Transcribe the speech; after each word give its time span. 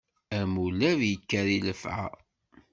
Amulab 0.37 0.99
ikker 1.13 1.47
i 1.55 1.59
llafɛa. 1.65 2.07